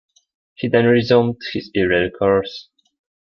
[0.55, 2.69] He then resumed his earlier course.